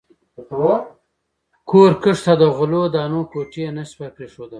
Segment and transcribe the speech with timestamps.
[1.69, 4.49] کور، کښت او د غلو دانو کوټې یې نه شوای پرېښودلای.